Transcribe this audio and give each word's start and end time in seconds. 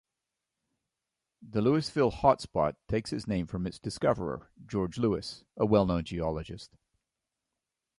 The 1.47 1.61
Louisville 1.61 2.11
hotspot 2.11 2.73
takes 2.87 3.13
its 3.13 3.27
name 3.27 3.45
from 3.45 3.67
its 3.67 3.77
discoverer, 3.77 4.49
George 4.65 4.97
Louis, 4.97 5.43
a 5.55 5.67
well-known 5.67 6.05
geologist. 6.05 6.75